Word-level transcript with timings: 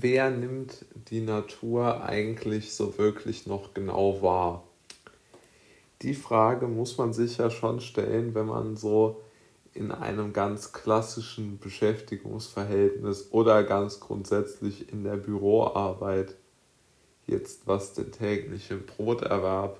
wer 0.00 0.30
nimmt 0.30 0.84
die 1.10 1.20
Natur 1.20 2.04
eigentlich 2.04 2.72
so 2.72 2.96
wirklich 2.96 3.46
noch 3.46 3.74
genau 3.74 4.22
wahr? 4.22 4.62
Die 6.02 6.14
Frage 6.14 6.66
muss 6.66 6.96
man 6.98 7.12
sich 7.12 7.38
ja 7.38 7.50
schon 7.50 7.80
stellen, 7.80 8.34
wenn 8.34 8.46
man 8.46 8.76
so 8.76 9.20
in 9.74 9.90
einem 9.90 10.32
ganz 10.32 10.72
klassischen 10.72 11.58
Beschäftigungsverhältnis 11.58 13.28
oder 13.32 13.64
ganz 13.64 14.00
grundsätzlich 14.00 14.92
in 14.92 15.04
der 15.04 15.16
Büroarbeit 15.16 16.36
jetzt 17.26 17.66
was 17.66 17.92
den 17.94 18.12
täglichen 18.12 18.84
Broterwerb 18.84 19.78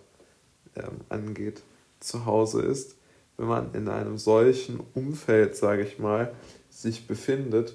ähm, 0.76 1.00
angeht, 1.08 1.62
zu 2.00 2.24
Hause 2.26 2.62
ist. 2.62 2.96
Wenn 3.36 3.46
man 3.46 3.74
in 3.74 3.88
einem 3.88 4.18
solchen 4.18 4.80
Umfeld, 4.94 5.56
sage 5.56 5.82
ich 5.82 5.98
mal, 5.98 6.34
sich 6.70 7.06
befindet, 7.06 7.74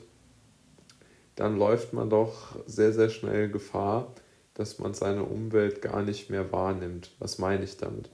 dann 1.38 1.58
läuft 1.58 1.94
man 1.94 2.10
doch 2.10 2.56
sehr, 2.66 2.92
sehr 2.92 3.10
schnell 3.10 3.48
Gefahr, 3.48 4.12
dass 4.56 4.80
man 4.80 4.96
seine 4.96 5.24
Umwelt 5.24 5.82
gar 5.82 6.02
nicht 6.02 6.30
mehr 6.30 6.52
wahrnimmt. 6.52 7.12
Was 7.20 7.38
meine 7.38 7.64
ich 7.64 7.78
damit? 7.78 8.10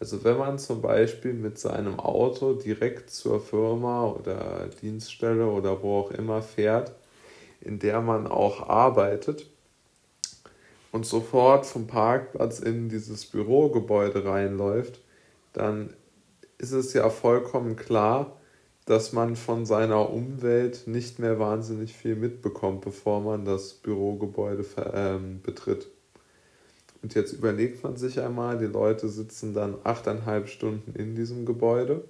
Also 0.00 0.24
wenn 0.24 0.36
man 0.36 0.58
zum 0.58 0.82
Beispiel 0.82 1.32
mit 1.34 1.56
seinem 1.56 2.00
Auto 2.00 2.54
direkt 2.54 3.10
zur 3.10 3.40
Firma 3.40 4.08
oder 4.08 4.68
Dienststelle 4.82 5.46
oder 5.46 5.82
wo 5.82 6.00
auch 6.00 6.10
immer 6.10 6.42
fährt, 6.42 6.92
in 7.60 7.78
der 7.78 8.00
man 8.00 8.26
auch 8.26 8.68
arbeitet 8.68 9.46
und 10.90 11.06
sofort 11.06 11.66
vom 11.66 11.86
Parkplatz 11.86 12.58
in 12.58 12.88
dieses 12.88 13.24
Bürogebäude 13.26 14.24
reinläuft, 14.24 15.00
dann 15.52 15.94
ist 16.58 16.72
es 16.72 16.92
ja 16.92 17.08
vollkommen 17.08 17.76
klar, 17.76 18.36
dass 18.86 19.12
man 19.12 19.36
von 19.36 19.64
seiner 19.64 20.10
Umwelt 20.10 20.86
nicht 20.86 21.18
mehr 21.18 21.38
wahnsinnig 21.38 21.94
viel 21.94 22.16
mitbekommt, 22.16 22.82
bevor 22.82 23.20
man 23.20 23.44
das 23.44 23.74
Bürogebäude 23.74 24.64
ähm, 24.92 25.40
betritt. 25.42 25.88
Und 27.02 27.14
jetzt 27.14 27.32
überlegt 27.32 27.82
man 27.82 27.96
sich 27.96 28.20
einmal, 28.20 28.58
die 28.58 28.66
Leute 28.66 29.08
sitzen 29.08 29.54
dann 29.54 29.76
achteinhalb 29.84 30.48
Stunden 30.48 30.94
in 30.94 31.14
diesem 31.14 31.44
Gebäude. 31.44 32.04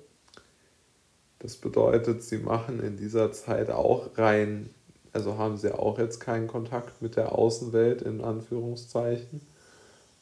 Das 1.41 1.57
bedeutet, 1.57 2.23
sie 2.23 2.39
machen 2.39 2.81
in 2.81 2.97
dieser 2.97 3.33
Zeit 3.33 3.71
auch 3.71 4.17
rein, 4.17 4.71
also 5.13 5.37
haben 5.37 5.57
sie 5.57 5.77
auch 5.77 5.99
jetzt 5.99 6.19
keinen 6.21 6.49
Kontakt 6.49 7.03
mit 7.03 7.17
der 7.17 7.33
Außenwelt 7.33 8.03
in 8.03 8.21
Anführungszeichen. 8.21 9.41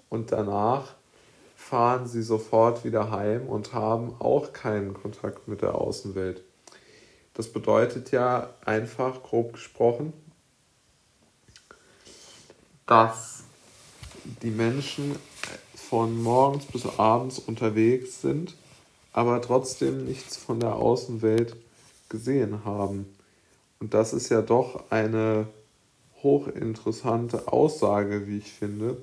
Und 0.09 0.33
danach 0.33 0.95
fahren 1.55 2.07
sie 2.07 2.23
sofort 2.23 2.85
wieder 2.85 3.11
heim 3.11 3.47
und 3.49 3.73
haben 3.73 4.15
auch 4.19 4.53
keinen 4.53 4.95
Kontakt 4.95 5.49
mit 5.49 5.63
der 5.63 5.75
Außenwelt. 5.75 6.43
Das 7.35 7.53
bedeutet 7.53 8.11
ja 8.11 8.51
einfach, 8.65 9.23
grob 9.23 9.55
gesprochen, 9.55 10.13
dass 12.87 13.45
die 14.43 14.51
Menschen 14.51 15.17
von 15.75 16.23
morgens 16.23 16.67
bis 16.67 16.87
abends 16.99 17.39
unterwegs 17.39 18.21
sind, 18.21 18.55
aber 19.13 19.41
trotzdem 19.41 20.05
nichts 20.05 20.37
von 20.37 20.61
der 20.61 20.77
Außenwelt 20.77 21.57
gesehen 22.09 22.65
haben. 22.65 23.07
Und 23.81 23.95
das 23.95 24.13
ist 24.13 24.29
ja 24.29 24.43
doch 24.43 24.91
eine 24.91 25.47
hochinteressante 26.23 27.53
Aussage, 27.53 28.27
wie 28.27 28.39
ich 28.39 28.53
finde, 28.53 28.97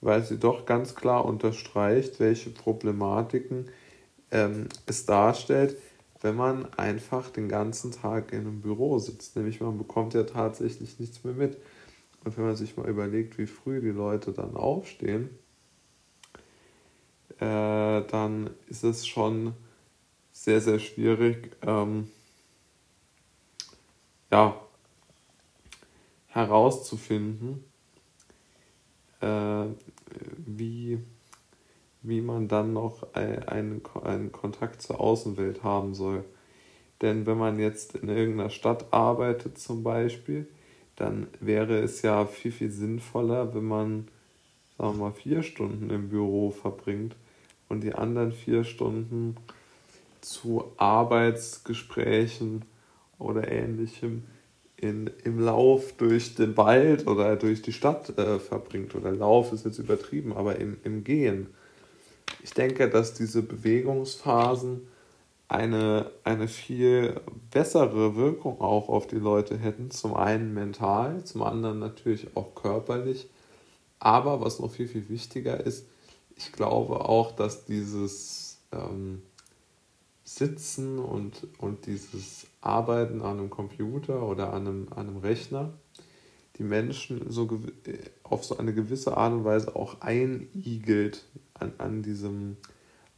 weil 0.00 0.24
sie 0.24 0.38
doch 0.38 0.66
ganz 0.66 0.94
klar 0.94 1.24
unterstreicht, 1.24 2.18
welche 2.20 2.50
Problematiken 2.50 3.68
ähm, 4.30 4.68
es 4.86 5.06
darstellt, 5.06 5.76
wenn 6.20 6.36
man 6.36 6.72
einfach 6.74 7.30
den 7.30 7.48
ganzen 7.48 7.92
Tag 7.92 8.32
in 8.32 8.40
einem 8.40 8.60
Büro 8.60 8.98
sitzt. 8.98 9.36
Nämlich 9.36 9.60
man 9.60 9.78
bekommt 9.78 10.14
ja 10.14 10.24
tatsächlich 10.24 10.98
nichts 10.98 11.24
mehr 11.24 11.34
mit. 11.34 11.56
Und 12.24 12.36
wenn 12.36 12.44
man 12.44 12.56
sich 12.56 12.76
mal 12.76 12.88
überlegt, 12.88 13.38
wie 13.38 13.46
früh 13.46 13.80
die 13.80 13.88
Leute 13.88 14.32
dann 14.32 14.54
aufstehen, 14.54 15.30
äh, 17.38 18.02
dann 18.02 18.50
ist 18.68 18.84
es 18.84 19.06
schon 19.06 19.54
sehr, 20.32 20.60
sehr 20.60 20.78
schwierig, 20.78 21.56
ähm, 21.62 22.10
ja, 24.30 24.60
herauszufinden, 26.28 27.64
äh, 29.20 29.66
wie 32.02 32.20
man 32.20 32.48
dann 32.48 32.72
noch 32.72 33.14
einen, 33.14 33.82
einen 34.02 34.32
Kontakt 34.32 34.82
zur 34.82 35.00
Außenwelt 35.00 35.62
haben 35.62 35.94
soll. 35.94 36.24
Denn 37.02 37.26
wenn 37.26 37.38
man 37.38 37.58
jetzt 37.58 37.96
in 37.96 38.08
irgendeiner 38.08 38.50
Stadt 38.50 38.92
arbeitet 38.92 39.58
zum 39.58 39.82
Beispiel, 39.82 40.46
dann 40.96 41.28
wäre 41.40 41.78
es 41.78 42.02
ja 42.02 42.26
viel, 42.26 42.52
viel 42.52 42.70
sinnvoller, 42.70 43.54
wenn 43.54 43.64
man, 43.64 44.08
sagen 44.76 44.98
wir 44.98 45.04
mal, 45.06 45.12
vier 45.12 45.42
Stunden 45.42 45.88
im 45.90 46.10
Büro 46.10 46.50
verbringt 46.50 47.16
und 47.68 47.82
die 47.82 47.94
anderen 47.94 48.32
vier 48.32 48.64
Stunden 48.64 49.36
zu 50.20 50.72
Arbeitsgesprächen 50.76 52.64
oder 53.18 53.50
ähnlichem 53.50 54.24
in, 54.76 55.10
im 55.24 55.40
Lauf 55.40 55.92
durch 55.96 56.34
den 56.34 56.56
Wald 56.56 57.06
oder 57.06 57.36
durch 57.36 57.62
die 57.62 57.72
Stadt 57.72 58.18
äh, 58.18 58.38
verbringt. 58.38 58.94
Oder 58.94 59.12
Lauf 59.12 59.52
ist 59.52 59.64
jetzt 59.64 59.78
übertrieben, 59.78 60.34
aber 60.34 60.56
im, 60.56 60.78
im 60.84 61.04
Gehen. 61.04 61.48
Ich 62.42 62.52
denke, 62.52 62.88
dass 62.88 63.14
diese 63.14 63.42
Bewegungsphasen 63.42 64.88
eine, 65.48 66.10
eine 66.22 66.46
viel 66.46 67.20
bessere 67.50 68.14
Wirkung 68.14 68.60
auch 68.60 68.88
auf 68.88 69.06
die 69.06 69.16
Leute 69.16 69.58
hätten. 69.58 69.90
Zum 69.90 70.14
einen 70.14 70.54
mental, 70.54 71.24
zum 71.24 71.42
anderen 71.42 71.80
natürlich 71.80 72.36
auch 72.36 72.54
körperlich. 72.54 73.28
Aber 73.98 74.40
was 74.40 74.60
noch 74.60 74.70
viel, 74.70 74.88
viel 74.88 75.08
wichtiger 75.08 75.58
ist, 75.58 75.86
ich 76.36 76.52
glaube 76.52 77.00
auch, 77.00 77.32
dass 77.32 77.64
dieses 77.64 78.58
ähm, 78.72 79.22
Sitzen 80.24 80.98
und, 80.98 81.48
und 81.58 81.86
dieses 81.86 82.46
Arbeiten 82.60 83.20
an 83.20 83.38
einem 83.38 83.50
Computer 83.50 84.22
oder 84.22 84.52
an 84.52 84.66
einem, 84.66 84.88
an 84.90 85.08
einem 85.08 85.16
Rechner 85.18 85.72
die 86.60 86.64
Menschen 86.64 87.30
so 87.30 87.48
auf 88.22 88.44
so 88.44 88.58
eine 88.58 88.74
gewisse 88.74 89.16
Art 89.16 89.32
und 89.32 89.44
Weise 89.44 89.74
auch 89.74 90.02
einigelt 90.02 91.24
an, 91.54 91.72
an, 91.78 92.02
diesem, 92.02 92.58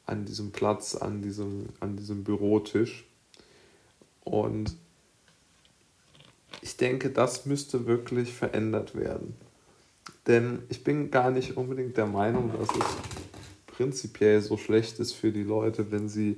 an 0.07 0.25
diesem 0.25 0.53
Platz, 0.53 0.95
an 0.95 1.23
diesem, 1.23 1.67
an 1.81 1.97
diesem 1.97 2.23
Bürotisch. 2.23 3.05
Und 4.23 4.77
ich 6.61 6.77
denke, 6.77 7.11
das 7.11 7.45
müsste 7.45 7.87
wirklich 7.87 8.33
verändert 8.33 8.95
werden. 8.95 9.35
Denn 10.29 10.63
ich 10.69 10.85
bin 10.85 11.11
gar 11.11 11.33
nicht 11.33 11.57
unbedingt 11.57 11.97
der 11.97 12.07
Meinung, 12.07 12.53
dass 12.57 12.69
es 12.69 12.87
prinzipiell 13.67 14.41
so 14.41 14.57
schlecht 14.57 15.01
ist 15.01 15.15
für 15.15 15.33
die 15.33 15.43
Leute, 15.43 15.91
wenn 15.91 16.09
sie 16.09 16.37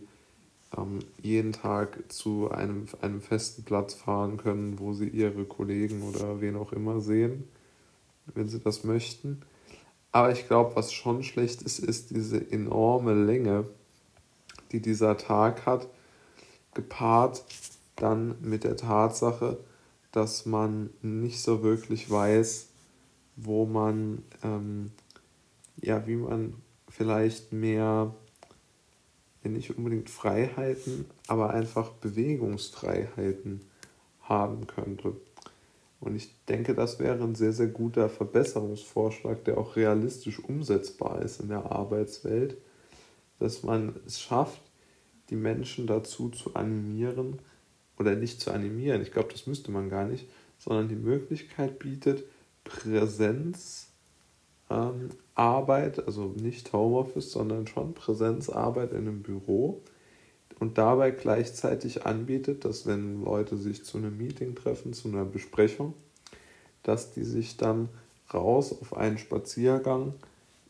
jeden 1.22 1.52
Tag 1.52 2.12
zu 2.12 2.50
einem, 2.50 2.86
einem 3.00 3.20
festen 3.20 3.64
Platz 3.64 3.94
fahren 3.94 4.36
können, 4.36 4.78
wo 4.78 4.92
sie 4.92 5.08
ihre 5.08 5.44
Kollegen 5.44 6.02
oder 6.02 6.40
wen 6.40 6.56
auch 6.56 6.72
immer 6.72 7.00
sehen, 7.00 7.44
wenn 8.34 8.48
sie 8.48 8.60
das 8.60 8.84
möchten. 8.84 9.42
Aber 10.12 10.32
ich 10.32 10.46
glaube, 10.46 10.76
was 10.76 10.92
schon 10.92 11.22
schlecht 11.22 11.62
ist, 11.62 11.78
ist 11.78 12.10
diese 12.10 12.50
enorme 12.50 13.14
Länge, 13.14 13.66
die 14.72 14.80
dieser 14.80 15.16
Tag 15.16 15.66
hat, 15.66 15.88
gepaart 16.72 17.44
dann 17.96 18.36
mit 18.40 18.64
der 18.64 18.76
Tatsache, 18.76 19.58
dass 20.12 20.46
man 20.46 20.90
nicht 21.02 21.40
so 21.40 21.62
wirklich 21.62 22.10
weiß, 22.10 22.68
wo 23.36 23.66
man, 23.66 24.22
ähm, 24.42 24.92
ja, 25.80 26.06
wie 26.06 26.16
man 26.16 26.54
vielleicht 26.88 27.52
mehr 27.52 28.14
nicht 29.50 29.76
unbedingt 29.76 30.10
Freiheiten, 30.10 31.06
aber 31.26 31.50
einfach 31.50 31.90
Bewegungsfreiheiten 31.90 33.60
haben 34.22 34.66
könnte. 34.66 35.16
Und 36.00 36.16
ich 36.16 36.34
denke, 36.46 36.74
das 36.74 36.98
wäre 36.98 37.22
ein 37.22 37.34
sehr, 37.34 37.52
sehr 37.52 37.68
guter 37.68 38.08
Verbesserungsvorschlag, 38.08 39.44
der 39.44 39.58
auch 39.58 39.76
realistisch 39.76 40.38
umsetzbar 40.38 41.22
ist 41.22 41.40
in 41.40 41.48
der 41.48 41.72
Arbeitswelt, 41.72 42.56
dass 43.38 43.62
man 43.62 43.96
es 44.06 44.20
schafft, 44.20 44.60
die 45.30 45.36
Menschen 45.36 45.86
dazu 45.86 46.28
zu 46.28 46.54
animieren, 46.54 47.38
oder 47.98 48.16
nicht 48.16 48.40
zu 48.40 48.50
animieren, 48.50 49.02
ich 49.02 49.12
glaube, 49.12 49.32
das 49.32 49.46
müsste 49.46 49.70
man 49.70 49.88
gar 49.88 50.04
nicht, 50.04 50.28
sondern 50.58 50.88
die 50.88 50.96
Möglichkeit 50.96 51.78
bietet, 51.78 52.24
Präsenz 52.64 53.93
ähm, 54.70 55.10
Arbeit, 55.34 56.06
also 56.06 56.32
nicht 56.36 56.72
Homeoffice, 56.72 57.32
sondern 57.32 57.66
schon 57.66 57.94
Präsenzarbeit 57.94 58.92
in 58.92 58.98
einem 58.98 59.22
Büro 59.22 59.82
und 60.60 60.78
dabei 60.78 61.10
gleichzeitig 61.10 62.06
anbietet, 62.06 62.64
dass 62.64 62.86
wenn 62.86 63.24
Leute 63.24 63.56
sich 63.56 63.84
zu 63.84 63.98
einem 63.98 64.16
Meeting 64.16 64.54
treffen, 64.54 64.92
zu 64.92 65.08
einer 65.08 65.24
Besprechung, 65.24 65.94
dass 66.82 67.12
die 67.12 67.24
sich 67.24 67.56
dann 67.56 67.88
raus 68.32 68.72
auf 68.72 68.96
einen 68.96 69.18
Spaziergang 69.18 70.14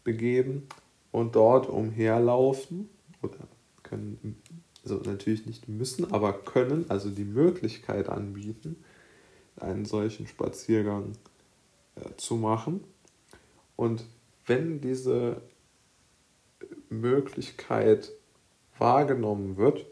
begeben 0.02 0.66
und 1.12 1.36
dort 1.36 1.68
umherlaufen 1.68 2.88
oder 3.22 3.36
können, 3.82 4.36
also 4.82 4.96
natürlich 4.96 5.46
nicht 5.46 5.68
müssen, 5.68 6.12
aber 6.12 6.32
können, 6.32 6.86
also 6.88 7.10
die 7.10 7.24
Möglichkeit 7.24 8.08
anbieten, 8.08 8.76
einen 9.56 9.84
solchen 9.84 10.26
Spaziergang 10.26 11.12
äh, 11.96 12.16
zu 12.16 12.36
machen. 12.36 12.82
Und 13.76 14.04
wenn 14.46 14.80
diese 14.80 15.40
Möglichkeit 16.88 18.12
wahrgenommen 18.78 19.56
wird, 19.56 19.86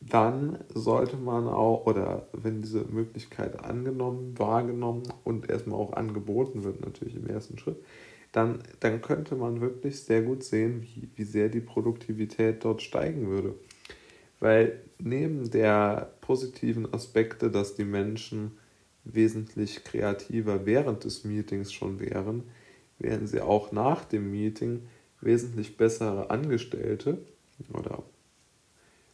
dann 0.00 0.58
sollte 0.72 1.16
man 1.16 1.48
auch, 1.48 1.86
oder 1.86 2.28
wenn 2.32 2.62
diese 2.62 2.84
Möglichkeit 2.84 3.64
angenommen, 3.64 4.38
wahrgenommen 4.38 5.02
und 5.24 5.50
erstmal 5.50 5.78
auch 5.78 5.94
angeboten 5.94 6.64
wird, 6.64 6.80
natürlich 6.84 7.16
im 7.16 7.26
ersten 7.26 7.58
Schritt, 7.58 7.78
dann, 8.32 8.62
dann 8.80 9.00
könnte 9.00 9.34
man 9.34 9.60
wirklich 9.60 10.00
sehr 10.00 10.22
gut 10.22 10.44
sehen, 10.44 10.82
wie, 10.82 11.08
wie 11.14 11.24
sehr 11.24 11.48
die 11.48 11.60
Produktivität 11.60 12.64
dort 12.64 12.82
steigen 12.82 13.28
würde. 13.28 13.54
Weil 14.38 14.80
neben 14.98 15.50
der 15.50 16.12
positiven 16.20 16.92
Aspekte, 16.92 17.50
dass 17.50 17.74
die 17.74 17.84
Menschen 17.84 18.58
wesentlich 19.06 19.84
kreativer 19.84 20.66
während 20.66 21.04
des 21.04 21.24
Meetings 21.24 21.72
schon 21.72 22.00
wären, 22.00 22.44
wären 22.98 23.26
sie 23.26 23.40
auch 23.40 23.72
nach 23.72 24.04
dem 24.04 24.30
Meeting 24.30 24.82
wesentlich 25.20 25.76
bessere 25.76 26.30
Angestellte 26.30 27.18
oder 27.72 28.02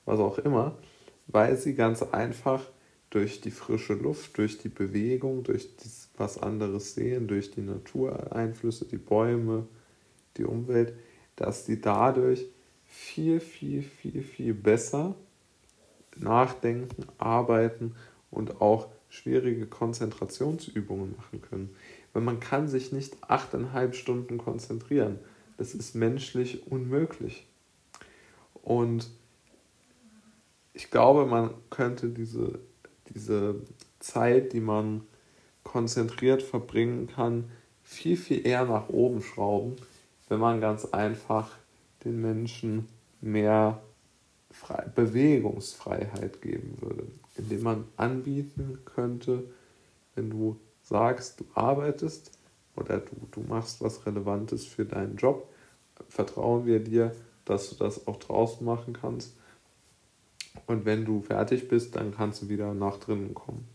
was 0.05 0.19
auch 0.19 0.39
immer, 0.39 0.79
weil 1.27 1.56
sie 1.56 1.75
ganz 1.75 2.03
einfach 2.03 2.65
durch 3.11 3.41
die 3.41 3.50
frische 3.50 3.94
Luft, 3.94 4.39
durch 4.39 4.59
die 4.59 4.69
Bewegung, 4.71 5.44
durch 5.44 5.77
das, 5.77 6.09
was 6.17 6.39
anderes 6.39 6.94
sehen, 6.94 7.29
durch 7.29 7.50
die 7.50 7.61
Natureinflüsse, 7.61 8.87
die 8.87 8.97
Bäume, 8.97 9.67
die 10.39 10.44
Umwelt, 10.44 10.94
dass 11.37 11.67
sie 11.67 11.81
dadurch 11.81 12.47
viel, 12.87 13.41
viel, 13.41 13.83
viel, 13.83 14.23
viel 14.23 14.55
besser 14.55 15.15
nachdenken, 16.17 17.05
arbeiten 17.19 17.94
und 18.31 18.61
auch 18.61 18.89
schwierige 19.12 19.67
Konzentrationsübungen 19.67 21.14
machen 21.17 21.43
können. 21.43 21.76
Weil 22.14 22.23
man 22.23 22.41
kann 22.41 22.67
sich 22.67 22.93
nicht 22.93 23.17
achteinhalb 23.20 23.94
Stunden 23.94 24.38
konzentrieren. 24.38 25.19
Das 25.59 25.75
ist 25.75 25.94
menschlich 25.94 26.67
unmöglich. 26.67 27.47
Und 28.62 29.11
ich 30.73 30.91
glaube, 30.91 31.26
man 31.26 31.50
könnte 31.69 32.09
diese, 32.09 32.59
diese 33.14 33.56
Zeit, 34.00 34.55
die 34.55 34.61
man 34.61 35.03
konzentriert 35.62 36.43
verbringen 36.43 37.06
kann, 37.06 37.50
viel, 37.82 38.17
viel 38.17 38.47
eher 38.47 38.65
nach 38.65 38.88
oben 38.88 39.20
schrauben, 39.20 39.76
wenn 40.31 40.41
man 40.41 40.62
ganz 40.62 40.87
einfach 40.87 41.50
den 42.05 42.23
Menschen 42.23 42.88
mehr 43.20 43.82
Fre 44.50 44.91
Bewegungsfreiheit 44.94 46.41
geben 46.41 46.79
würde, 46.81 47.06
indem 47.37 47.62
man 47.62 47.84
anbieten 47.96 48.79
könnte, 48.84 49.44
wenn 50.14 50.31
du 50.31 50.58
sagst, 50.82 51.40
du 51.40 51.44
arbeitest 51.55 52.32
oder 52.76 52.99
du, 52.99 53.14
du 53.31 53.40
machst 53.40 53.81
was 53.81 54.05
Relevantes 54.06 54.67
für 54.67 54.84
deinen 54.84 55.17
Job, 55.17 55.49
vertrauen 56.08 56.67
wir 56.67 56.81
dir, 56.81 57.14
dass 57.44 57.70
du 57.70 57.76
das 57.76 58.06
auch 58.06 58.17
draußen 58.17 58.64
machen 58.64 58.93
kannst. 58.93 59.37
Und 60.67 60.84
wenn 60.84 61.05
du 61.05 61.23
fertig 61.23 61.69
bist, 61.69 61.96
dann 61.96 62.14
kannst 62.14 62.43
du 62.43 62.49
wieder 62.49 62.75
nach 62.75 62.99
drinnen 62.99 63.34
kommen. 63.34 63.67